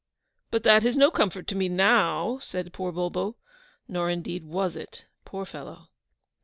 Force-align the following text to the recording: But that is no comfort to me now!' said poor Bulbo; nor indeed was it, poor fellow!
But 0.49 0.63
that 0.63 0.83
is 0.83 0.97
no 0.97 1.11
comfort 1.11 1.47
to 1.49 1.55
me 1.55 1.69
now!' 1.69 2.39
said 2.41 2.73
poor 2.73 2.91
Bulbo; 2.91 3.35
nor 3.87 4.09
indeed 4.09 4.43
was 4.43 4.75
it, 4.75 5.05
poor 5.25 5.45
fellow! 5.45 5.89